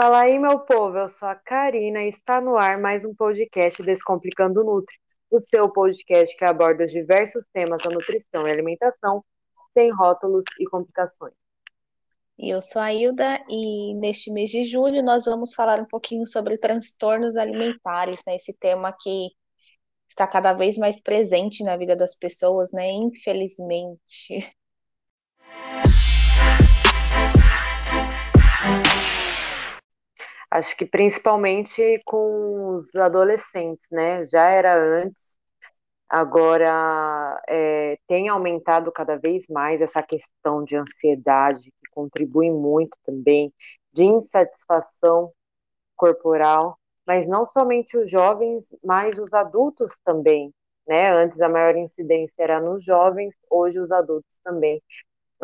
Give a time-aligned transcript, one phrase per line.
[0.00, 3.82] Fala aí, meu povo, eu sou a Karina e está no ar mais um podcast
[3.82, 4.94] Descomplicando Nutri,
[5.28, 9.24] o seu podcast que aborda os diversos temas da nutrição e alimentação,
[9.74, 11.34] sem rótulos e complicações.
[12.38, 16.28] E eu sou a Hilda e neste mês de julho nós vamos falar um pouquinho
[16.28, 18.36] sobre transtornos alimentares, né?
[18.36, 19.30] Esse tema que
[20.08, 22.88] está cada vez mais presente na vida das pessoas, né?
[22.92, 24.48] Infelizmente.
[30.50, 34.24] Acho que principalmente com os adolescentes, né?
[34.24, 35.36] Já era antes,
[36.08, 43.52] agora é, tem aumentado cada vez mais essa questão de ansiedade, que contribui muito também,
[43.92, 45.32] de insatisfação
[45.96, 50.52] corporal, mas não somente os jovens, mas os adultos também,
[50.86, 51.10] né?
[51.12, 54.82] Antes a maior incidência era nos jovens, hoje os adultos também.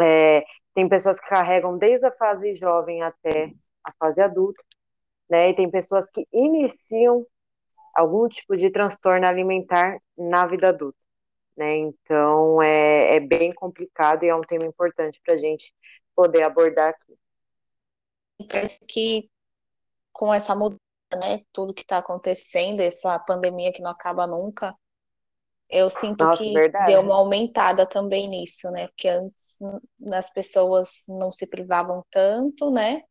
[0.01, 3.53] É, tem pessoas que carregam desde a fase jovem até
[3.85, 4.65] a fase adulta,
[5.35, 5.49] né?
[5.49, 7.27] E tem pessoas que iniciam
[7.93, 10.99] algum tipo de transtorno alimentar na vida adulta,
[11.57, 11.77] né?
[11.77, 15.75] Então é, é bem complicado e é um tema importante para a gente
[16.15, 17.19] poder abordar aqui.
[18.49, 19.29] Parece que
[20.13, 20.79] com essa mudança,
[21.17, 21.43] né?
[21.53, 24.73] Tudo que está acontecendo, essa pandemia que não acaba nunca,
[25.69, 26.93] eu sinto Nossa, que verdade.
[26.93, 28.87] deu uma aumentada também nisso, né?
[28.87, 29.59] Porque antes
[30.13, 33.03] as pessoas não se privavam tanto, né?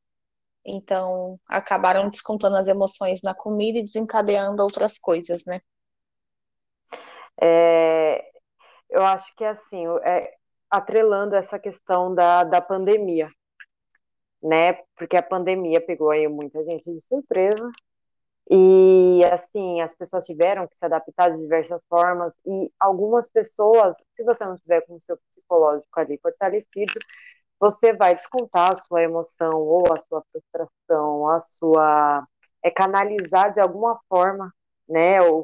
[0.66, 5.60] Então, acabaram descontando as emoções na comida e desencadeando outras coisas, né?
[7.42, 8.24] É,
[8.90, 10.34] eu acho que assim, é,
[10.70, 13.30] atrelando essa questão da, da pandemia,
[14.42, 14.74] né?
[14.96, 17.72] Porque a pandemia pegou aí muita gente de surpresa.
[18.50, 24.24] E assim, as pessoas tiveram que se adaptar de diversas formas, e algumas pessoas, se
[24.24, 26.94] você não tiver com o seu psicológico ali fortalecido,
[27.60, 32.28] você vai descontar a sua emoção ou a sua frustração, a sua
[32.64, 34.54] é canalizar de alguma forma,
[34.88, 35.44] né, ou,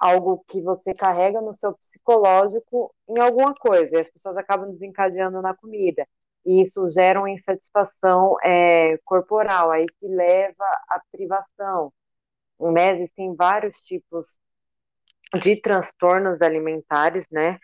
[0.00, 5.40] algo que você carrega no seu psicológico em alguma coisa, e as pessoas acabam desencadeando
[5.40, 6.06] na comida.
[6.44, 11.92] E isso gera uma insatisfação é, corporal, aí que leva à privação.
[12.60, 12.96] Né?
[12.96, 14.38] Existem vários tipos
[15.42, 17.58] de transtornos alimentares, né?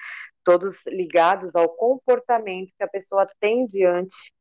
[0.45, 4.33] Todos ligados ao comportamento que a pessoa tem diante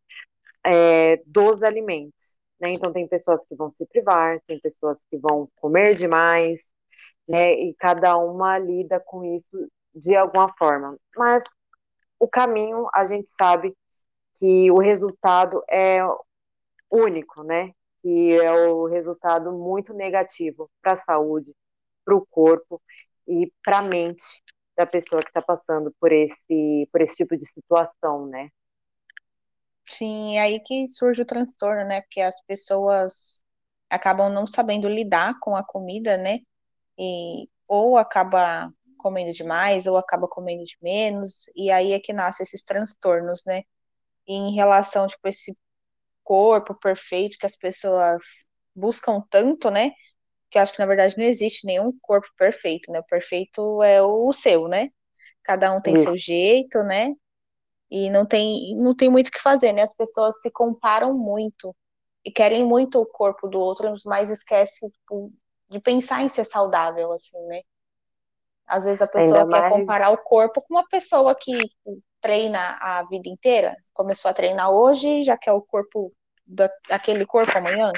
[0.65, 2.37] é, dos alimentos.
[2.59, 2.71] Né?
[2.71, 6.61] Então, tem pessoas que vão se privar, tem pessoas que vão comer demais,
[7.27, 7.53] né?
[7.53, 10.97] e cada uma lida com isso de alguma forma.
[11.15, 11.43] Mas
[12.19, 13.75] o caminho, a gente sabe
[14.35, 16.01] que o resultado é
[16.91, 17.71] único, né?
[18.01, 21.53] Que é o resultado muito negativo para a saúde,
[22.05, 22.81] para o corpo
[23.27, 24.23] e para a mente
[24.79, 28.50] da pessoa que está passando por esse, por esse tipo de situação, né?
[29.85, 32.00] Sim, é aí que surge o transtorno, né?
[32.00, 33.44] Porque as pessoas
[33.90, 36.40] acabam não sabendo lidar com a comida, né?
[36.97, 42.46] E ou acaba comendo demais, ou acaba comendo de menos, e aí é que nascem
[42.46, 43.63] esses transtornos, né?
[44.25, 45.57] E em relação, tipo, esse
[46.23, 48.23] corpo perfeito que as pessoas
[48.73, 49.91] buscam tanto, né?
[50.49, 52.99] Que eu acho que na verdade não existe nenhum corpo perfeito, né?
[52.99, 54.89] O perfeito é o seu, né?
[55.43, 56.03] Cada um tem Isso.
[56.03, 57.13] seu jeito, né?
[57.89, 59.81] E não tem, não tem muito o que fazer, né?
[59.81, 61.75] As pessoas se comparam muito
[62.23, 65.31] e querem muito o corpo do outro, mas esquece tipo,
[65.69, 67.61] de pensar em ser saudável, assim, né?
[68.67, 69.73] Às vezes a pessoa Ainda quer mais...
[69.73, 71.57] comparar o corpo com uma pessoa que
[72.21, 76.13] treina a vida inteira, começou a treinar hoje, já quer o corpo
[76.87, 77.91] daquele corpo amanhã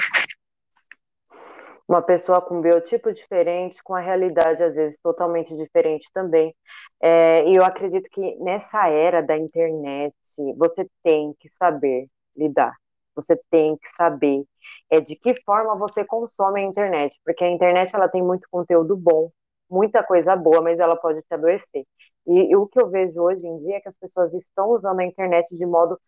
[1.92, 6.54] uma pessoa com biotipo diferente, com a realidade às vezes totalmente diferente também.
[7.00, 10.14] É, e eu acredito que nessa era da internet,
[10.56, 12.74] você tem que saber lidar.
[13.14, 14.42] Você tem que saber
[14.90, 18.96] é, de que forma você consome a internet, porque a internet ela tem muito conteúdo
[18.96, 19.30] bom,
[19.68, 21.84] muita coisa boa, mas ela pode te adoecer.
[22.26, 25.00] E, e o que eu vejo hoje em dia é que as pessoas estão usando
[25.00, 26.00] a internet de modo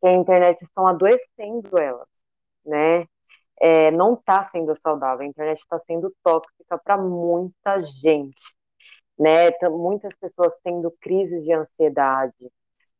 [0.00, 2.08] que a internet estão adoecendo elas,
[2.64, 3.06] né?
[3.60, 8.54] É, não está sendo saudável, a internet está sendo tóxica para muita gente,
[9.18, 9.50] né?
[9.70, 12.50] Muitas pessoas tendo crises de ansiedade,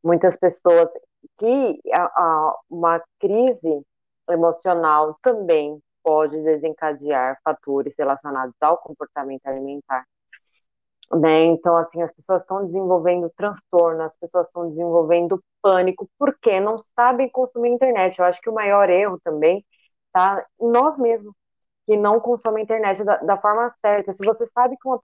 [0.03, 0.89] muitas pessoas
[1.37, 3.81] que a, a, uma crise
[4.29, 10.05] emocional também pode desencadear fatores relacionados ao comportamento alimentar.
[11.11, 11.45] Né?
[11.45, 17.29] Então, assim, as pessoas estão desenvolvendo transtorno, as pessoas estão desenvolvendo pânico porque não sabem
[17.29, 18.19] consumir internet.
[18.19, 19.63] Eu acho que o maior erro também
[20.13, 20.45] tá?
[20.59, 21.33] Nós mesmos
[21.85, 24.13] que não consomem a internet da, da, forma certa.
[24.13, 25.01] Se você sabe que uma,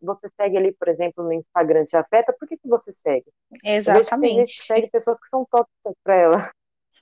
[0.00, 3.26] você segue ali, por exemplo, no Instagram te afeta, por que, que você segue?
[3.62, 4.34] Exatamente.
[4.34, 6.50] A gente segue pessoas que são tóxicas para ela.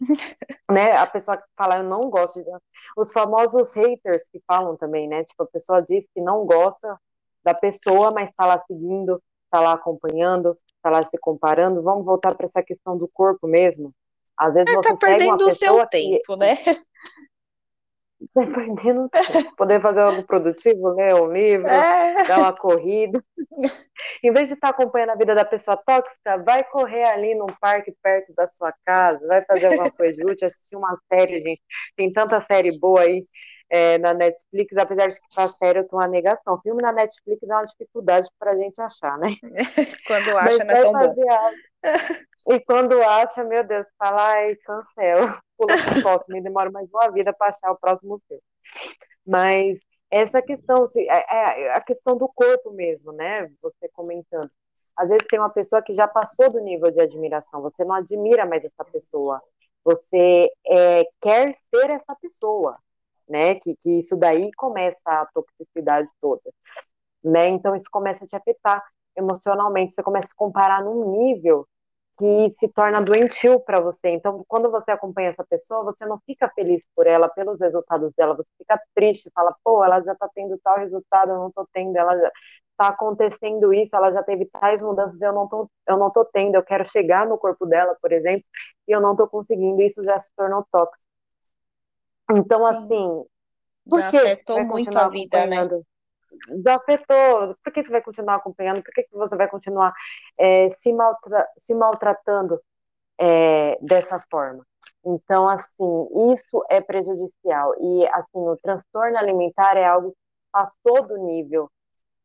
[0.70, 0.96] né?
[0.96, 2.50] A pessoa que fala, eu não gosto de
[2.96, 5.22] Os famosos haters que falam também, né?
[5.22, 6.98] Tipo, a pessoa diz que não gosta
[7.44, 11.82] da pessoa, mas está lá seguindo, está lá acompanhando, está lá se comparando.
[11.82, 13.93] Vamos voltar para essa questão do corpo mesmo.
[14.37, 16.56] Às vezes é, você tá pessoa o seu tempo, né?
[19.08, 19.56] Tá tempo.
[19.56, 22.24] Poder fazer algo produtivo, ler um livro, é.
[22.24, 23.22] dar uma corrida.
[24.22, 27.94] em vez de estar acompanhando a vida da pessoa tóxica, vai correr ali num parque
[28.02, 31.62] perto da sua casa, vai fazer alguma coisa útil, assistir uma série, gente.
[31.96, 33.24] Tem tanta série boa aí
[33.72, 36.60] é, na Netflix, apesar de que para série eu tô uma negação.
[36.60, 39.34] Filme na Netflix é uma dificuldade para a gente achar, né?
[40.06, 41.32] Quando acha, Mas não é tão bom.
[41.32, 41.56] Algo.
[42.48, 47.08] E quando acha, meu Deus, fala, ai, cancela, pula pro próximo, me demora mais uma
[47.12, 48.42] vida para achar o próximo filme.
[49.24, 49.78] Mas
[50.10, 53.48] essa questão, assim, é, é a questão do corpo mesmo, né?
[53.62, 54.50] Você comentando.
[54.96, 58.44] Às vezes tem uma pessoa que já passou do nível de admiração, você não admira
[58.44, 59.40] mais essa pessoa,
[59.84, 62.76] você é, quer ser essa pessoa,
[63.32, 63.55] né?
[63.56, 66.43] Que, que isso daí começa a toxicidade toda,
[67.25, 67.49] né?
[67.49, 68.82] Então isso começa a te afetar
[69.17, 71.67] emocionalmente, você começa a comparar num nível
[72.19, 74.11] que se torna doentio para você.
[74.11, 78.37] Então, quando você acompanha essa pessoa, você não fica feliz por ela, pelos resultados dela,
[78.37, 81.96] você fica triste, fala, pô, ela já está tendo tal resultado, eu não estou tendo,
[81.96, 82.31] ela já
[82.73, 86.55] está acontecendo isso, ela já teve tais mudanças, eu não tô, eu não tô tendo,
[86.56, 88.44] eu quero chegar no corpo dela, por exemplo,
[88.88, 91.02] e eu não estou conseguindo, isso já se tornou tóxico.
[92.30, 92.66] Então, Sim.
[92.66, 93.24] assim,
[93.88, 95.69] por já que afetou muito a vida, né?
[96.64, 99.92] já afetou, por que você vai continuar acompanhando, por que você vai continuar
[100.38, 102.60] é, se, maltra se maltratando
[103.19, 104.64] é, dessa forma?
[105.04, 107.74] Então, assim, isso é prejudicial.
[107.80, 110.16] E, assim, o transtorno alimentar é algo que
[110.50, 111.70] passou do nível,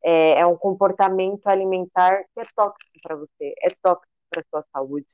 [0.04, 5.08] é, é um comportamento alimentar que é tóxico para você, é tóxico para sua saúde,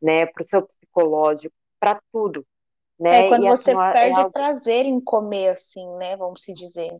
[0.00, 2.46] né, para o seu psicológico, para tudo.
[3.00, 3.26] Né?
[3.26, 4.30] É quando e, você assim, perde é algo...
[4.30, 6.90] prazer em comer, assim, né, vamos se dizer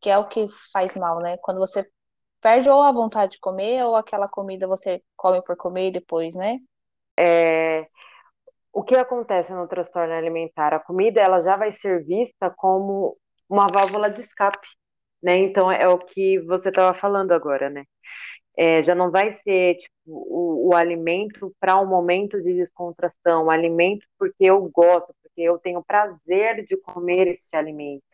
[0.00, 1.36] que é o que faz mal, né?
[1.38, 1.88] Quando você
[2.40, 6.58] perde ou a vontade de comer, ou aquela comida você come por comer depois, né?
[7.16, 7.86] É,
[8.72, 10.74] o que acontece no transtorno alimentar?
[10.74, 13.16] A comida ela já vai ser vista como
[13.48, 14.66] uma válvula de escape,
[15.22, 15.36] né?
[15.36, 17.84] Então é o que você estava falando agora, né?
[18.56, 23.50] É, já não vai ser tipo, o, o alimento para um momento de descontração, o
[23.50, 28.04] alimento porque eu gosto, porque eu tenho prazer de comer esse alimento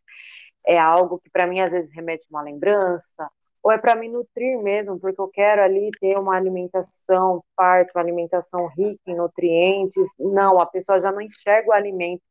[0.69, 3.31] é algo que para mim às vezes remete uma lembrança,
[3.63, 8.03] ou é para me nutrir mesmo, porque eu quero ali ter uma alimentação farta, uma
[8.03, 10.09] alimentação rica em nutrientes.
[10.19, 12.23] Não, a pessoa já não enxerga o alimento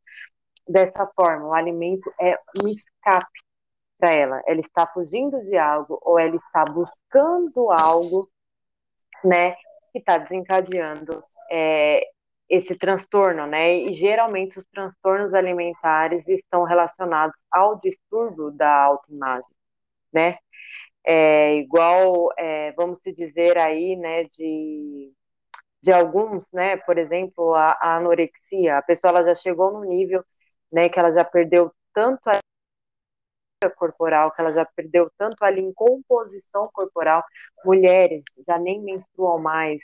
[0.68, 1.48] dessa forma.
[1.48, 3.40] O alimento é um escape
[3.98, 4.42] para ela.
[4.46, 8.30] Ela está fugindo de algo ou ela está buscando algo,
[9.24, 9.54] né,
[9.92, 12.08] que está desencadeando é,
[12.50, 13.76] esse transtorno, né?
[13.76, 19.50] E geralmente os transtornos alimentares estão relacionados ao distúrbio da autoimagem,
[20.14, 20.38] né?
[21.06, 25.14] É, igual, é, vamos se dizer aí, né, de,
[25.82, 30.24] de alguns, né, por exemplo, a, a, anorexia, a pessoa ela já chegou no nível,
[30.72, 32.40] né, que ela já perdeu tanto a
[33.76, 37.24] corporal, que ela já perdeu tanto ali em composição corporal,
[37.66, 39.82] mulheres já nem menstruam mais,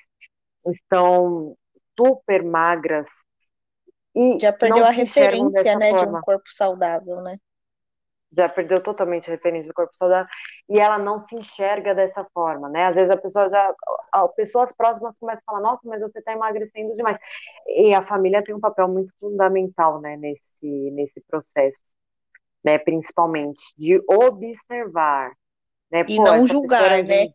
[0.67, 1.55] estão
[1.97, 3.09] super magras.
[4.15, 6.11] E Já perdeu a referência, né, forma.
[6.11, 7.37] de um corpo saudável, né?
[8.35, 10.27] Já perdeu totalmente a referência do corpo saudável
[10.67, 12.85] e ela não se enxerga dessa forma, né?
[12.85, 13.73] Às vezes a pessoa já,
[14.35, 17.17] pessoas próximas começam a falar, nossa, mas você está emagrecendo demais.
[17.67, 21.79] E a família tem um papel muito fundamental, né, nesse nesse processo,
[22.63, 22.77] né?
[22.77, 25.31] Principalmente de observar,
[25.91, 26.05] né?
[26.07, 27.27] E Pô, não julgar, né?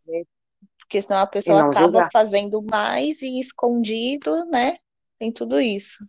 [0.78, 2.08] porque senão a pessoa acaba julgar.
[2.10, 4.78] fazendo mais e escondido, né?
[5.18, 6.02] Tem tudo isso.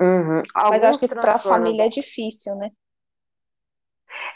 [0.00, 0.42] Uhum.
[0.54, 2.70] Mas acho que para a família é difícil, né?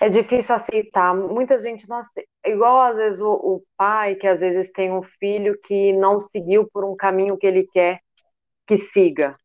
[0.01, 1.15] É difícil aceitar.
[1.15, 2.29] Muita gente não aceita.
[2.45, 6.69] Igual às vezes o, o, pai, que às vezes tem um filho que não seguiu
[6.73, 8.01] por um caminho que ele quer
[8.67, 9.37] que siga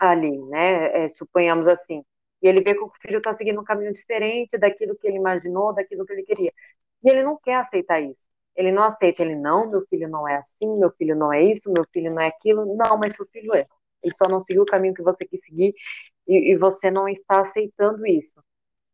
[0.00, 1.04] ali, né?
[1.04, 2.02] É, suponhamos assim.
[2.42, 5.72] E ele vê que o filho está seguindo um caminho diferente daquilo que ele imaginou,
[5.74, 6.52] daquilo que ele queria.
[7.02, 8.26] E ele não quer aceitar isso.
[8.56, 11.72] Ele não aceita, ele não, meu filho não é assim, meu filho não é isso,
[11.72, 12.76] meu filho não é aquilo.
[12.76, 13.66] Não, mas seu filho é.
[14.02, 15.74] Ele só não seguiu o caminho que você quis seguir
[16.26, 18.42] e, e você não está aceitando isso.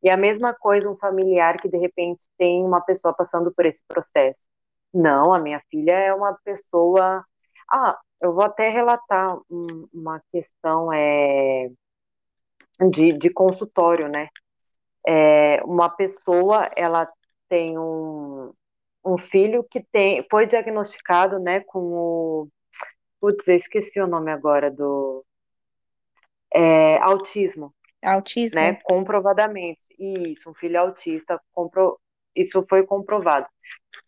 [0.02, 3.82] E a mesma coisa um familiar que de repente tem uma pessoa passando por esse
[3.88, 4.38] processo.
[4.92, 7.24] Não, a minha filha é uma pessoa.
[7.70, 11.70] Ah, eu vou até relatar um, uma questão é,
[12.90, 14.28] de, de consultório, né?
[15.06, 17.08] É, uma pessoa, ela
[17.48, 18.52] tem um,
[19.04, 22.48] um filho que tem, foi diagnosticado, né, com o,
[23.20, 25.24] putz, eu esqueci o nome agora do,
[26.54, 27.74] é, autismo.
[28.02, 28.60] Autismo?
[28.60, 28.78] Né?
[28.84, 29.86] Comprovadamente.
[29.98, 31.98] Isso, um filho autista, compro...
[32.34, 33.46] isso foi comprovado.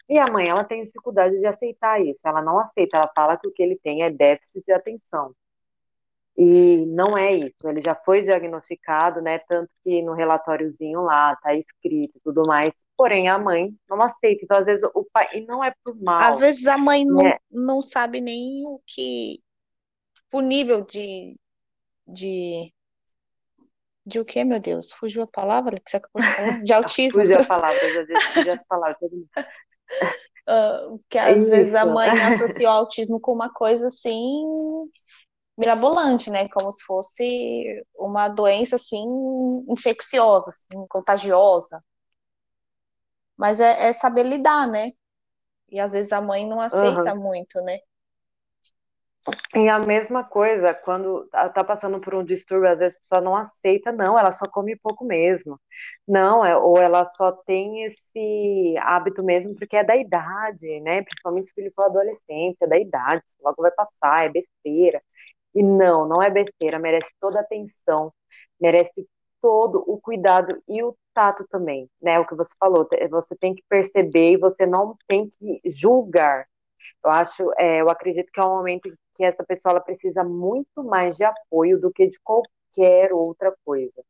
[0.08, 2.26] E a mãe, ela tem dificuldade de aceitar isso.
[2.26, 5.35] Ela não aceita, ela fala que o que ele tem é déficit de atenção.
[6.38, 9.38] E não é isso, ele já foi diagnosticado, né?
[9.38, 12.75] Tanto que no relatóriozinho lá tá escrito e tudo mais.
[12.95, 14.45] Porém, a mãe não aceita.
[14.45, 15.28] Então, às vezes, o pai.
[15.33, 16.21] E não é por mal.
[16.21, 17.38] Às vezes a mãe não, né?
[17.50, 19.43] não sabe nem o que.
[20.31, 21.38] O nível de.
[22.07, 22.73] De.
[24.05, 24.93] De o que, meu Deus?
[24.93, 26.62] Fugiu a palavra que você acabou de falar?
[26.62, 27.21] De autismo.
[27.23, 29.11] Fugiu a palavra, já fugiu as palavras.
[30.49, 31.50] Uh, que às Isso.
[31.50, 34.45] vezes a mãe associa o autismo com uma coisa assim
[35.56, 36.48] mirabolante, né?
[36.48, 39.04] Como se fosse uma doença assim
[39.68, 41.82] infecciosa, assim, contagiosa.
[43.36, 44.92] Mas é, é, saber lidar, né?
[45.68, 47.20] E às vezes a mãe não aceita uhum.
[47.20, 47.78] muito, né?
[49.56, 53.20] E a mesma coisa, quando tá, tá passando por um distúrbio, às vezes a pessoa
[53.20, 55.60] não aceita, não, ela só come pouco mesmo.
[56.06, 61.02] Não, é, ou ela só tem esse hábito mesmo porque é da idade, né?
[61.02, 65.02] Principalmente se o filho for adolescente, é da idade, logo vai passar, é besteira.
[65.56, 68.12] E não, não é besteira, merece toda a atenção,
[68.60, 69.08] merece
[69.40, 72.20] todo o cuidado e o tato também, né?
[72.20, 76.46] O que você falou, você tem que perceber e você não tem que julgar.
[77.02, 80.84] Eu acho, é, eu acredito que é um momento que essa pessoa ela precisa muito
[80.84, 84.04] mais de apoio do que de qualquer outra coisa.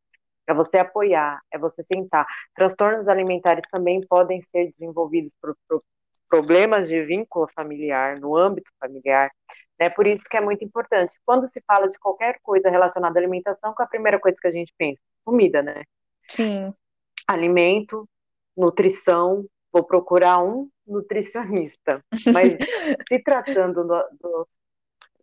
[0.48, 2.26] É você apoiar, é você sentar.
[2.54, 5.82] Transtornos alimentares também podem ser desenvolvidos por, por
[6.36, 9.30] problemas de vínculo familiar, no âmbito familiar,
[9.80, 9.88] né?
[9.88, 11.18] Por isso que é muito importante.
[11.24, 14.46] Quando se fala de qualquer coisa relacionada à alimentação, qual é a primeira coisa que
[14.46, 15.00] a gente pensa?
[15.24, 15.82] Comida, né?
[16.28, 16.74] Sim.
[17.26, 18.06] Alimento,
[18.56, 22.04] nutrição, vou procurar um nutricionista.
[22.32, 22.56] Mas
[23.08, 24.48] se tratando do, do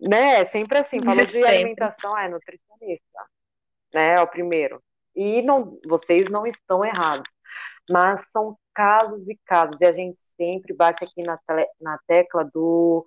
[0.02, 3.20] né, é sempre assim, falou de alimentação, é nutricionista,
[3.94, 4.82] né, é o primeiro.
[5.16, 7.30] E não, vocês não estão errados,
[7.90, 11.40] mas são casos e casos, e a gente sempre bate aqui na,
[11.82, 13.06] na tecla do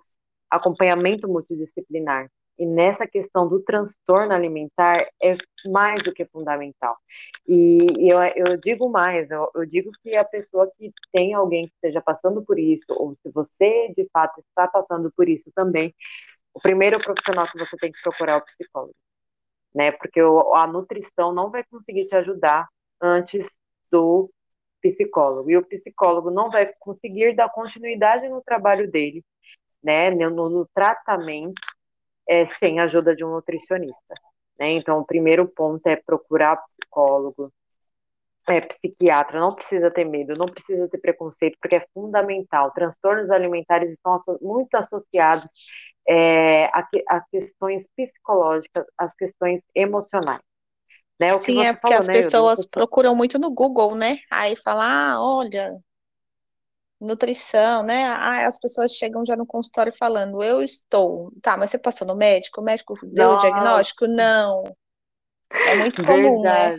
[0.49, 2.29] acompanhamento multidisciplinar.
[2.59, 5.35] E nessa questão do transtorno alimentar é
[5.67, 6.97] mais do que fundamental.
[7.47, 11.73] E, eu, eu digo mais, eu, eu, digo que a pessoa que tem alguém que
[11.75, 15.93] esteja passando por isso, ou se você de fato está passando por isso também,
[16.53, 18.95] o primeiro profissional que você tem que procurar é o psicólogo,
[19.75, 19.91] né?
[19.91, 22.67] Porque o, a nutrição não vai conseguir te ajudar
[23.01, 23.59] antes
[23.91, 24.31] do
[24.89, 25.49] psicólogo.
[25.49, 29.23] E o psicólogo não vai conseguir dar continuidade no trabalho dele
[29.83, 31.61] né, no, no tratamento
[32.27, 34.15] é, sem a ajuda de um nutricionista.
[34.59, 34.71] Né?
[34.71, 37.53] Então, o primeiro ponto é procurar psicólogo,
[38.49, 42.71] é, psiquiatra, não precisa ter medo, não precisa ter preconceito, porque é fundamental.
[42.71, 45.45] Transtornos alimentares estão muito associados
[46.07, 50.46] é, a, a, questões psicológicas, às questões emocionais.
[51.19, 51.33] Né?
[51.33, 54.19] O Sim, é porque falou, as né, pessoas procuram muito no Google, né?
[54.29, 55.75] Aí fala, ah, olha,
[56.99, 58.05] nutrição, né?
[58.05, 61.31] Ah, as pessoas chegam já no consultório falando, eu estou.
[61.41, 62.61] Tá, mas você passou no médico?
[62.61, 64.07] O médico deu o diagnóstico?
[64.07, 64.63] Não.
[65.49, 66.77] É muito comum, né?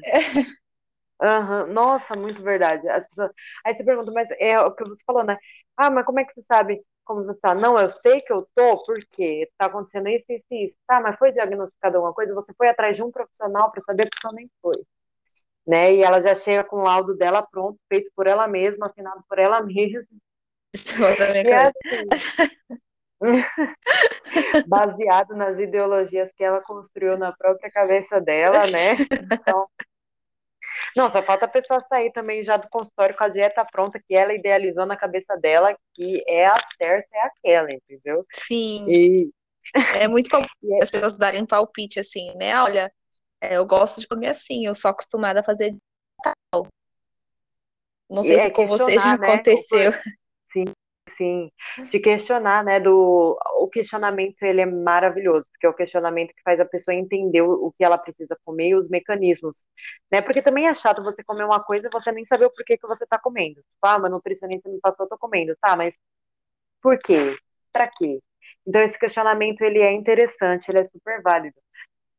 [1.20, 1.66] Uhum.
[1.72, 2.88] Nossa, muito verdade.
[2.88, 3.30] As pessoas...
[3.64, 5.36] Aí você pergunta, mas é o que você falou, né?
[5.76, 7.54] Ah, mas como é que você sabe como você está?
[7.54, 10.76] Não, eu sei que eu tô, porque tá acontecendo isso, isso e isso.
[10.86, 12.34] Tá, mas foi diagnosticado alguma coisa?
[12.34, 14.74] Você foi atrás de um profissional para saber que só nem foi
[15.68, 15.94] né?
[15.94, 19.38] E ela já chega com o laudo dela pronto, feito por ela mesma, assinado por
[19.38, 20.00] ela mesma.
[21.44, 22.08] E é assim,
[24.66, 28.96] baseado nas ideologias que ela construiu na própria cabeça dela, né?
[29.40, 29.68] Então,
[30.98, 34.16] não, só falta a pessoa sair também já do consultório com a dieta pronta que
[34.16, 38.26] ela idealizou na cabeça dela, que é a certa, é aquela, entendeu?
[38.32, 38.84] Sim.
[38.88, 39.30] E...
[39.94, 40.42] É muito comum
[40.74, 42.60] é as pessoas darem palpite assim, né?
[42.60, 42.92] Olha,
[43.40, 45.76] é, eu gosto de comer assim, eu sou acostumada a fazer
[46.20, 46.66] tal.
[48.10, 49.28] Não sei e se é com você já né?
[49.28, 49.92] aconteceu.
[50.52, 50.64] Sim,
[51.08, 51.50] sim.
[51.90, 52.80] De questionar, né?
[52.80, 57.42] Do, o questionamento ele é maravilhoso, porque é o questionamento que faz a pessoa entender
[57.42, 59.64] o, o que ela precisa comer e os mecanismos.
[60.10, 60.22] Né?
[60.22, 62.86] Porque também é chato você comer uma coisa e você nem saber o porquê que
[62.88, 63.56] você está comendo.
[63.56, 65.56] Tipo, ah, meu nutricionista me passou, eu tô comendo.
[65.60, 65.94] Tá, mas
[66.82, 67.36] por quê?
[67.72, 68.20] Para quê?
[68.66, 71.56] Então esse questionamento ele é interessante, ele é super válido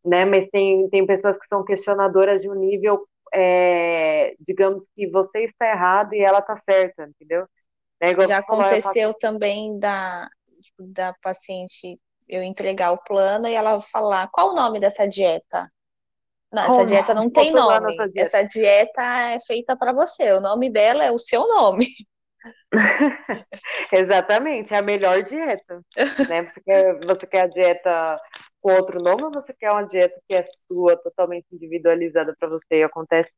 [0.04, 0.26] né?
[0.26, 5.70] Mas tem, tem pessoas que são questionadoras de um nível, é, digamos que você está
[5.70, 7.48] errado e ela está certa, entendeu?
[8.00, 10.30] É Já aconteceu também da,
[10.62, 15.70] tipo, da paciente eu entregar o plano e ela falar qual o nome dessa dieta?
[16.52, 17.96] Não, essa dieta não tem nome.
[17.96, 18.12] Dieta?
[18.16, 20.32] Essa dieta é feita para você.
[20.34, 21.88] O nome dela é o seu nome.
[23.92, 25.84] Exatamente, é a melhor dieta.
[26.28, 26.46] né?
[26.46, 28.20] Você quer, você quer a dieta
[28.62, 32.78] com outro nome ou você quer uma dieta que é sua, totalmente individualizada para você?
[32.80, 33.32] E acontece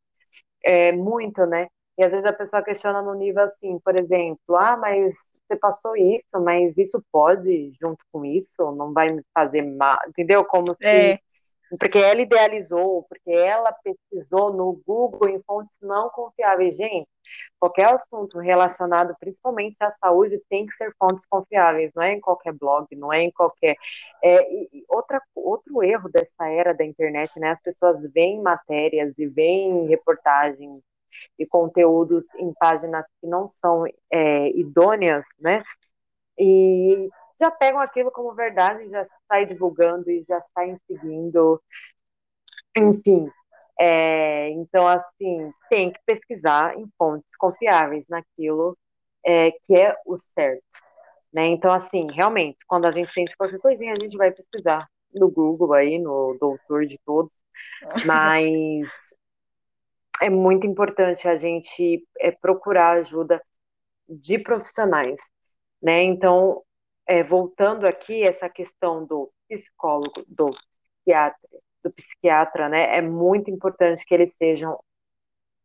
[0.64, 1.68] é, muito, né?
[2.02, 5.14] E às vezes a pessoa questiona no nível assim, por exemplo, ah, mas
[5.48, 10.44] você passou isso, mas isso pode junto com isso, não vai me fazer mal, entendeu?
[10.44, 11.20] Como se é
[11.80, 16.76] porque ela idealizou, porque ela pesquisou no Google em fontes não confiáveis.
[16.76, 17.08] Gente,
[17.60, 22.52] qualquer assunto relacionado principalmente à saúde tem que ser fontes confiáveis, não é em qualquer
[22.54, 23.78] blog, não é em qualquer.
[24.22, 27.52] É, e outra, outro erro dessa era da internet, né?
[27.52, 30.82] As pessoas veem matérias e veem reportagens
[31.42, 35.64] e conteúdos em páginas que não são é, idôneas, né?
[36.38, 41.62] E já pegam aquilo como verdade, já sai divulgando e já saem seguindo.
[42.76, 43.30] Enfim,
[43.80, 48.78] é, então, assim, tem que pesquisar em fontes confiáveis naquilo
[49.26, 50.64] é, que é o certo.
[51.34, 51.48] Né?
[51.48, 55.74] Então, assim, realmente, quando a gente sente qualquer coisinha, a gente vai pesquisar no Google
[55.74, 57.32] aí, no doutor de todos,
[58.06, 59.16] mas
[60.22, 63.42] é muito importante a gente é, procurar ajuda
[64.08, 65.22] de profissionais,
[65.82, 66.04] né?
[66.04, 66.64] Então,
[67.08, 71.50] é, voltando aqui, essa questão do psicólogo, do psiquiatra,
[71.84, 74.80] do psiquiatra, né, é muito importante que eles sejam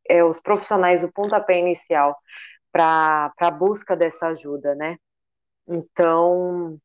[0.08, 2.16] é, os profissionais do pontapé inicial
[2.72, 4.96] para a busca dessa ajuda, né?
[5.68, 6.78] Então,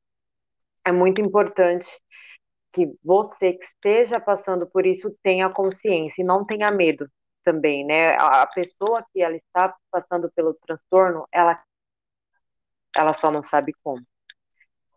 [0.86, 1.88] é muito importante
[2.74, 7.10] que você que esteja passando por isso tenha consciência e não tenha medo
[7.44, 8.16] também, né?
[8.18, 11.62] A pessoa que ela está passando pelo transtorno, ela
[12.96, 14.02] ela só não sabe como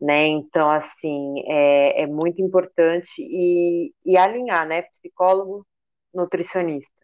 [0.01, 0.27] né?
[0.27, 4.83] Então, assim, é, é muito importante e, e alinhar, né?
[4.83, 5.67] Psicólogo,
[6.13, 6.95] nutricionista,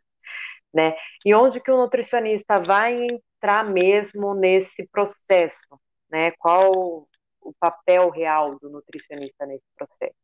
[0.74, 0.94] né?
[1.24, 5.80] E onde que o nutricionista vai entrar mesmo nesse processo,
[6.10, 6.32] né?
[6.32, 7.08] Qual
[7.40, 10.16] o papel real do nutricionista nesse processo,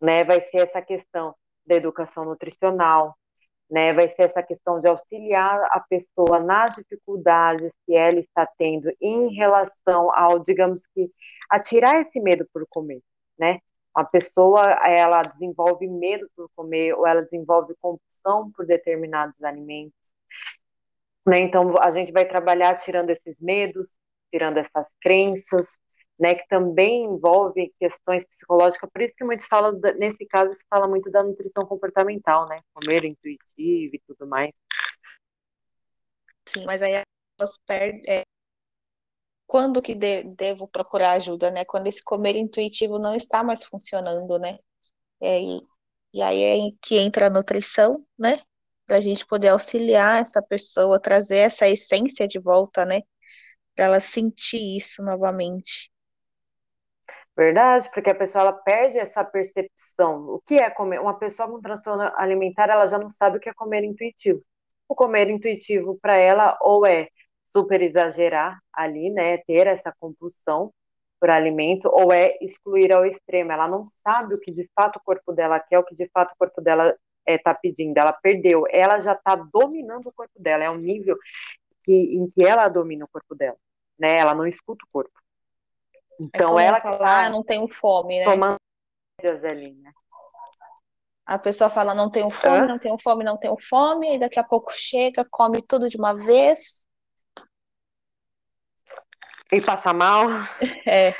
[0.00, 0.24] né?
[0.24, 1.34] Vai ser essa questão
[1.66, 3.16] da educação nutricional,
[3.70, 3.92] né?
[3.92, 9.32] Vai ser essa questão de auxiliar a pessoa nas dificuldades que ela está tendo em
[9.34, 11.10] relação ao, digamos que,
[11.48, 13.00] a tirar esse medo por comer,
[13.38, 13.58] né?
[13.96, 20.14] Uma pessoa, ela desenvolve medo por comer ou ela desenvolve compulsão por determinados alimentos,
[21.26, 21.40] né?
[21.40, 23.92] Então, a gente vai trabalhar tirando esses medos,
[24.30, 25.78] tirando essas crenças,
[26.20, 30.86] né, que também envolve questões psicológicas, por isso que muitos falam, nesse caso, se fala
[30.86, 34.52] muito da nutrição comportamental, né, comer intuitivo e tudo mais.
[36.46, 37.04] Sim, mas aí as
[37.38, 38.22] pessoas perdem, é,
[39.46, 44.38] quando que de, devo procurar ajuda, né, quando esse comer intuitivo não está mais funcionando,
[44.38, 44.58] né,
[45.22, 45.60] é, e,
[46.12, 48.42] e aí é que entra a nutrição, né,
[48.86, 53.00] para a gente poder auxiliar essa pessoa, trazer essa essência de volta, né,
[53.74, 55.90] para ela sentir isso novamente.
[57.40, 60.28] Verdade, porque a pessoa ela perde essa percepção.
[60.28, 61.00] O que é comer?
[61.00, 64.42] Uma pessoa com transtorno alimentar, ela já não sabe o que é comer intuitivo.
[64.86, 67.08] O comer intuitivo para ela ou é
[67.48, 70.70] super exagerar ali, né, ter essa compulsão
[71.18, 73.52] por alimento, ou é excluir ao extremo.
[73.52, 76.32] Ela não sabe o que de fato o corpo dela quer, o que de fato
[76.32, 76.94] o corpo dela
[77.26, 77.96] está eh, é, pedindo.
[77.96, 80.64] Ela perdeu, ela já está dominando o corpo dela.
[80.64, 81.16] É um nível
[81.84, 83.56] que, em que ela domina o corpo dela,
[83.98, 84.18] né?
[84.18, 85.19] Ela não escuta o corpo.
[86.20, 88.24] Então é ela falar, tá ah, não tenho fome, né?
[88.24, 88.58] Tomando
[89.50, 89.90] ali, né?
[91.24, 92.66] A pessoa fala, não tenho fome, Hã?
[92.66, 96.12] não tenho fome, não tenho fome, e daqui a pouco chega, come tudo de uma
[96.12, 96.84] vez.
[99.50, 100.26] E passa mal.
[100.86, 101.14] É.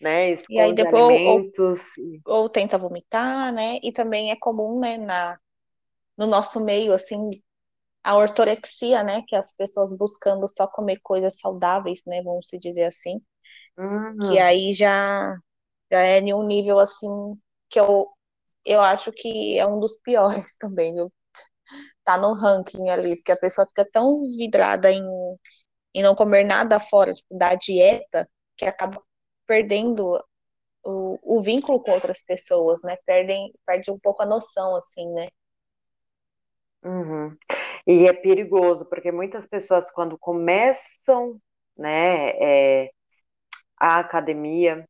[0.00, 0.34] Né?
[0.50, 1.96] e aí depois alimentos.
[1.96, 3.78] Ou, ou, ou, tenta vomitar, né?
[3.84, 5.38] E também é comum, né, na,
[6.18, 7.30] no nosso meio, assim,
[8.02, 9.22] a ortorexia, né?
[9.28, 12.20] Que as pessoas buscando só comer coisas saudáveis, né?
[12.20, 13.22] Vamos se dizer assim.
[13.78, 14.18] Uhum.
[14.28, 15.36] Que aí já,
[15.90, 17.08] já é em um nível assim
[17.70, 18.08] que eu,
[18.64, 21.12] eu acho que é um dos piores também, viu?
[22.04, 25.04] Tá no ranking ali, porque a pessoa fica tão vidrada em,
[25.94, 29.02] em não comer nada fora, tipo, da dieta, que acaba
[29.46, 30.18] perdendo
[30.84, 32.96] o, o vínculo com outras pessoas, né?
[33.06, 35.28] Perdem, perde um pouco a noção, assim, né?
[36.84, 37.36] Uhum.
[37.86, 41.40] E é perigoso, porque muitas pessoas, quando começam,
[41.76, 42.30] né,
[42.84, 42.90] é,
[43.82, 44.88] a academia,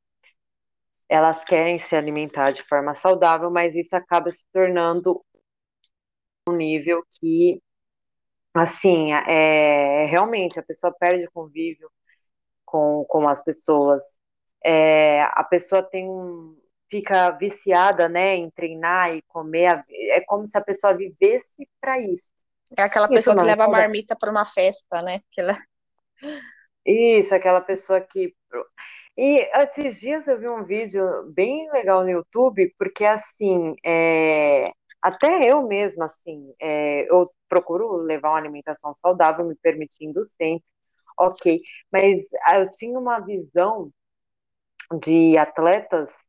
[1.08, 5.24] elas querem se alimentar de forma saudável, mas isso acaba se tornando
[6.46, 7.58] um nível que,
[8.52, 11.90] assim, é, realmente a pessoa perde convívio
[12.66, 14.04] com, com as pessoas,
[14.62, 16.54] é, a pessoa tem um,
[16.90, 22.30] fica viciada, né, em treinar e comer, é como se a pessoa vivesse para isso.
[22.76, 25.20] É aquela pessoa que leva a marmita para uma festa, né?
[25.30, 25.58] Que ela...
[26.84, 28.34] Isso, aquela pessoa que.
[29.16, 35.50] E esses dias eu vi um vídeo bem legal no YouTube, porque assim, é, até
[35.50, 40.64] eu mesma, assim, é, eu procuro levar uma alimentação saudável, me permitindo sempre,
[41.18, 41.60] ok,
[41.92, 42.22] mas
[42.54, 43.90] eu tinha uma visão
[45.00, 46.28] de atletas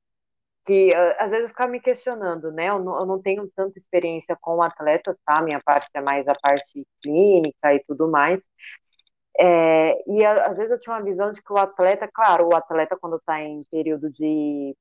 [0.66, 2.70] que às vezes eu ficava me questionando, né?
[2.70, 5.42] Eu não, eu não, tenho tanta experiência com atletas, tá?
[5.42, 8.46] Minha parte é mais a parte clínica e tudo mais.
[9.39, 12.98] É, e às vezes eu tinha uma visão de que o atleta, claro, o atleta
[13.00, 14.76] quando está em período de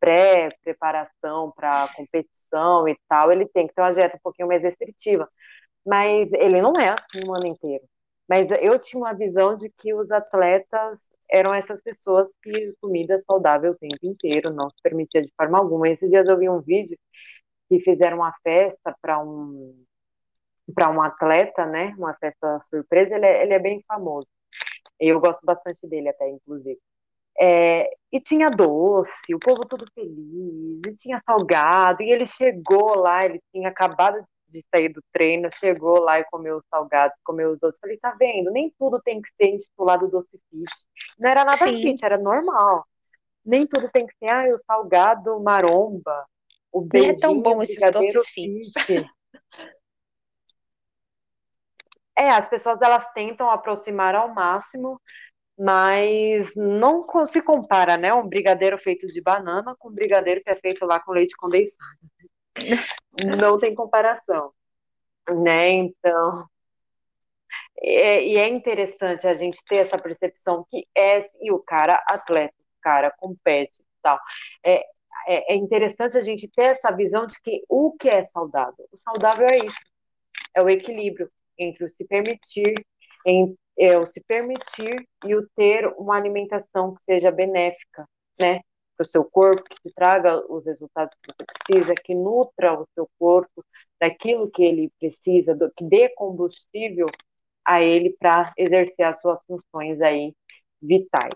[0.00, 5.28] pré-preparação para competição e tal, ele tem que ter uma dieta um pouquinho mais restritiva.
[5.86, 7.84] Mas ele não é assim o ano inteiro.
[8.28, 11.00] Mas eu tinha uma visão de que os atletas
[11.30, 15.88] eram essas pessoas que comida saudável o tempo inteiro, não se permitia de forma alguma.
[15.88, 16.98] Esses dias eu vi um vídeo
[17.68, 19.84] que fizeram uma festa para um
[20.70, 21.94] para um atleta, né?
[21.98, 23.14] Uma festa surpresa.
[23.14, 24.28] Ele é, ele é bem famoso.
[24.98, 26.78] Eu gosto bastante dele até, inclusive.
[27.38, 33.24] É, e tinha doce, o povo todo feliz, e tinha salgado, e ele chegou lá,
[33.24, 37.58] ele tinha acabado de sair do treino, chegou lá e comeu os salgados, comeu os
[37.58, 37.80] doces.
[37.80, 38.50] Falei, tá vendo?
[38.50, 40.70] Nem tudo tem que ser intitulado doce fit.
[41.18, 41.80] Não era nada Sim.
[41.80, 42.84] fit, era normal.
[43.44, 46.26] Nem tudo tem que ser, ah, o salgado maromba,
[46.70, 48.60] o beijinho, Nem é tão bom esses doces fit.
[52.20, 55.00] É, as pessoas elas tentam aproximar ao máximo,
[55.58, 60.56] mas não se compara, né, um brigadeiro feito de banana com um brigadeiro que é
[60.56, 61.98] feito lá com leite condensado.
[63.40, 64.52] Não tem comparação,
[65.28, 65.68] né?
[65.70, 66.46] Então,
[67.82, 72.54] é, e é interessante a gente ter essa percepção que é e o cara atleta,
[72.58, 74.18] o cara compete, tal.
[74.64, 74.80] É,
[75.26, 78.96] é, é interessante a gente ter essa visão de que o que é saudável, o
[78.96, 79.80] saudável é isso,
[80.54, 81.30] é o equilíbrio
[81.60, 82.74] entre o se permitir,
[83.26, 88.06] em, é, o se permitir e o ter uma alimentação que seja benéfica,
[88.40, 88.60] né?
[88.96, 92.86] Para o seu corpo, que te traga os resultados que você precisa, que nutra o
[92.94, 93.64] seu corpo
[94.00, 97.06] daquilo que ele precisa, do, que dê combustível
[97.64, 100.34] a ele para exercer as suas funções aí
[100.82, 101.32] vitais.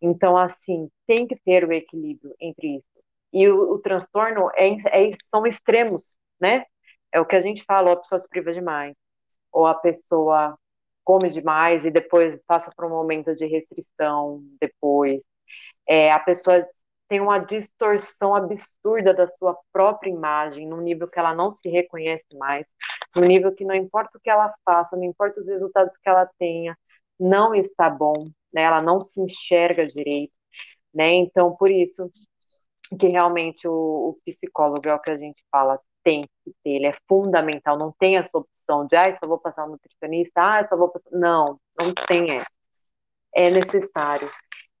[0.00, 3.04] Então, assim, tem que ter o equilíbrio entre isso.
[3.32, 4.68] E o, o transtorno é,
[5.08, 6.64] é, são extremos, né?
[7.12, 8.94] É o que a gente fala, a pessoa se priva demais,
[9.54, 10.58] ou a pessoa
[11.04, 15.20] come demais e depois passa por um momento de restrição depois.
[15.88, 16.66] É, a pessoa
[17.08, 22.26] tem uma distorção absurda da sua própria imagem, num nível que ela não se reconhece
[22.38, 22.66] mais,
[23.16, 26.28] num nível que não importa o que ela faça, não importa os resultados que ela
[26.38, 26.76] tenha,
[27.20, 28.14] não está bom,
[28.52, 28.62] né?
[28.62, 30.32] Ela não se enxerga direito,
[30.94, 31.12] né?
[31.12, 32.10] Então, por isso
[32.98, 36.86] que realmente o, o psicólogo é o que a gente fala, tem que ter, ele
[36.86, 40.76] é fundamental, não tem essa opção de, ah, só vou passar um nutricionista, ah, só
[40.76, 41.10] vou passar.
[41.10, 42.50] Não, não tem essa.
[43.34, 44.28] É necessário.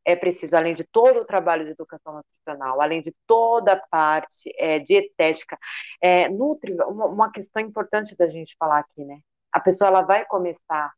[0.04, 4.52] É preciso, além de todo o trabalho de educação nutricional, além de toda a parte
[4.58, 5.58] é, dietética,
[6.00, 9.20] é, nutri, uma, uma, questão importante da gente falar aqui, né?
[9.50, 10.92] A pessoa ela vai começar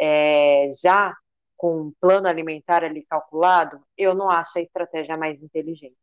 [0.00, 1.14] é, já
[1.56, 5.96] com um plano alimentar ali calculado, eu não acho a estratégia mais inteligente.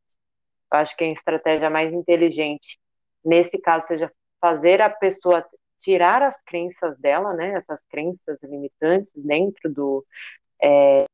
[0.72, 2.80] Eu acho que a estratégia mais inteligente
[3.24, 5.46] nesse caso, seja fazer a pessoa
[5.78, 10.06] tirar as crenças dela, né, essas crenças limitantes dentro do
[10.62, 11.06] é,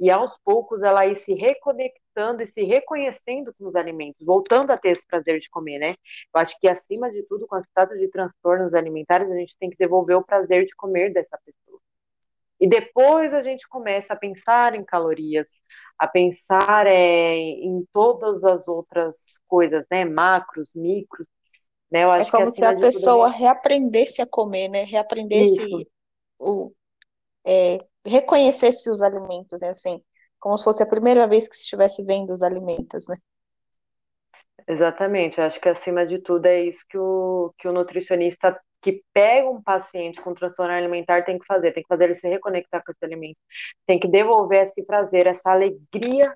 [0.00, 4.78] e aos poucos ela ir se reconectando e se reconhecendo com os alimentos, voltando a
[4.78, 5.90] ter esse prazer de comer, né?
[6.34, 9.70] Eu acho que acima de tudo, quando se trata de transtornos alimentares, a gente tem
[9.70, 11.80] que devolver o prazer de comer dessa pessoa.
[12.60, 15.50] E depois a gente começa a pensar em calorias,
[15.98, 20.04] a pensar é, em todas as outras coisas, né?
[20.04, 21.26] Macros, micros.
[21.90, 22.04] Né?
[22.04, 23.38] Eu é acho é como que, se a pessoa tudo...
[23.38, 24.84] reaprendesse a comer, né?
[24.84, 25.88] Reaprendesse
[26.38, 26.72] o.
[27.46, 29.70] É, reconhecesse os alimentos, né?
[29.70, 30.02] Assim,
[30.38, 33.16] como se fosse a primeira vez que estivesse vendo os alimentos, né?
[34.66, 39.48] Exatamente, acho que acima de tudo é isso que o, que o nutricionista que pega
[39.50, 42.92] um paciente com transtorno alimentar tem que fazer, tem que fazer ele se reconectar com
[42.92, 43.38] esse alimento,
[43.86, 46.32] tem que devolver esse prazer, essa alegria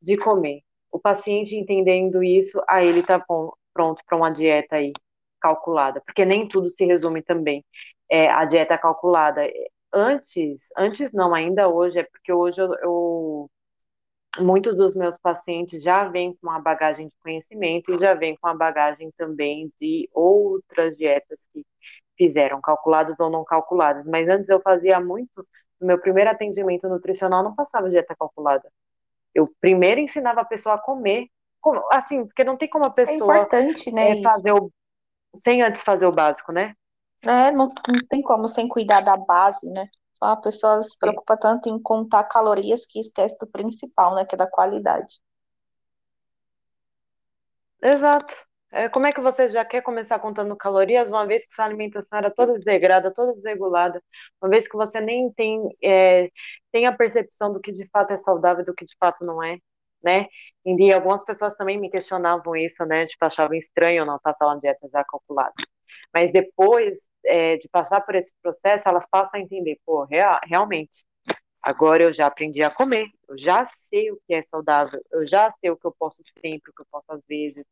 [0.00, 0.60] de comer.
[0.90, 3.18] O paciente entendendo isso, aí ele está
[3.72, 4.92] pronto para uma dieta aí
[5.40, 7.64] calculada, porque nem tudo se resume também
[8.08, 9.42] é, a dieta calculada.
[9.92, 13.50] Antes, antes não, ainda hoje, é porque hoje eu, eu
[14.38, 18.48] muitos dos meus pacientes já vêm com uma bagagem de conhecimento e já vêm com
[18.48, 21.64] uma bagagem também de outras dietas que
[22.16, 24.06] fizeram, calculadas ou não calculadas.
[24.06, 25.46] Mas antes eu fazia muito,
[25.80, 28.70] no meu primeiro atendimento nutricional, não passava dieta calculada.
[29.34, 31.28] Eu primeiro ensinava a pessoa a comer,
[31.90, 34.70] assim, porque não tem como a é pessoa é importante, né, é, fazer o,
[35.34, 36.74] sem antes fazer o básico, né?
[37.22, 39.88] É, não, não tem como sem cuidar da base, né?
[40.20, 44.24] A pessoa se preocupa tanto em contar calorias que esquece do principal, né?
[44.24, 45.20] Que é da qualidade.
[47.82, 48.34] Exato.
[48.72, 52.18] É, como é que você já quer começar contando calorias, uma vez que sua alimentação
[52.18, 54.02] era toda desregrada, toda desregulada,
[54.42, 56.28] uma vez que você nem tem, é,
[56.72, 59.40] tem a percepção do que de fato é saudável e do que de fato não
[59.42, 59.58] é,
[60.02, 60.26] né?
[60.66, 63.06] E algumas pessoas também me questionavam isso, né?
[63.06, 65.54] Tipo, achavam estranho não passar uma dieta já calculada.
[66.14, 71.04] Mas depois é, de passar por esse processo, elas passam a entender, pô, real, realmente,
[71.60, 75.50] agora eu já aprendi a comer, eu já sei o que é saudável, eu já
[75.52, 77.64] sei o que eu posso sempre, o que eu posso às vezes,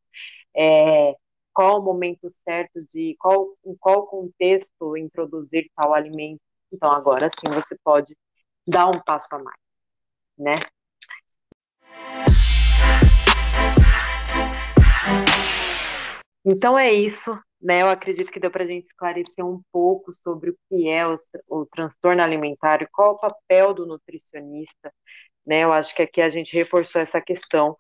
[0.56, 1.14] é,
[1.54, 6.40] qual o momento certo de qual em qual contexto introduzir tal alimento.
[6.72, 8.16] Então agora sim você pode
[8.66, 9.60] dar um passo a mais,
[10.36, 10.54] né?
[16.44, 17.82] Então é isso, né?
[17.82, 21.14] Eu acredito que deu para a gente esclarecer um pouco sobre o que é o,
[21.48, 24.92] o transtorno alimentar e qual o papel do nutricionista,
[25.46, 25.64] né?
[25.64, 27.76] Eu acho que aqui a gente reforçou essa questão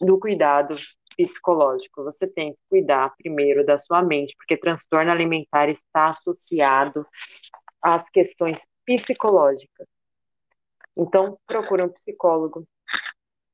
[0.00, 0.74] do cuidado
[1.16, 2.04] psicológico.
[2.04, 7.06] Você tem que cuidar primeiro da sua mente, porque transtorno alimentar está associado
[7.82, 9.86] às questões psicológicas.
[10.96, 12.66] Então, procure um psicólogo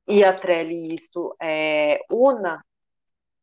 [0.07, 2.63] e atrele isso, é, una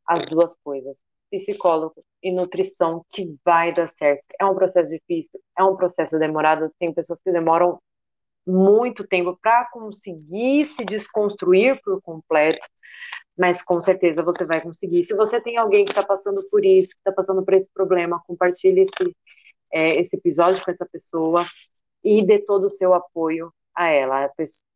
[0.06, 1.00] as duas coisas,
[1.32, 4.22] psicólogo e nutrição, que vai dar certo.
[4.38, 7.80] É um processo difícil, é um processo demorado, tem pessoas que demoram
[8.46, 12.66] muito tempo para conseguir se desconstruir por completo,
[13.36, 15.04] mas com certeza você vai conseguir.
[15.04, 18.22] Se você tem alguém que está passando por isso, que está passando por esse problema,
[18.26, 19.16] compartilhe esse,
[19.72, 21.44] é, esse episódio com essa pessoa
[22.04, 24.24] e dê todo o seu apoio a ela.
[24.24, 24.71] A pessoa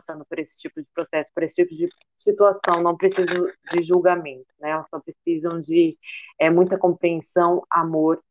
[0.00, 1.86] passando por esse tipo de processo, por esse tipo de
[2.18, 4.70] situação, não precisam de julgamento, né?
[4.70, 5.98] Elas só precisam de
[6.38, 8.22] é, muita compreensão, amor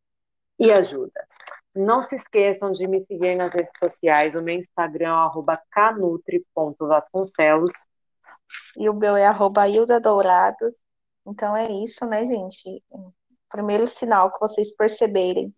[0.60, 1.28] e ajuda.
[1.76, 4.36] Não se esqueçam de me seguir nas redes sociais.
[4.36, 5.30] O meu Instagram é
[5.72, 7.72] canutri.vasconcelos.
[8.76, 9.30] E o meu é
[9.70, 10.76] Hilda Dourado.
[11.28, 12.84] Então é isso, né, gente?
[13.50, 15.54] Primeiro sinal que vocês perceberem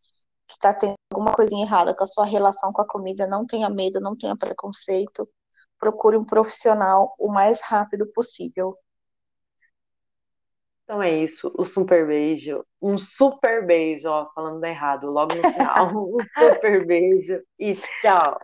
[0.47, 3.69] que está tendo alguma coisinha errada com a sua relação com a comida, não tenha
[3.69, 5.28] medo, não tenha preconceito.
[5.82, 8.78] Procure um profissional o mais rápido possível.
[10.84, 15.89] Então é isso, o super beijo, um super beijo, ó, falando errado, logo no final,
[15.98, 18.39] um super beijo e tchau.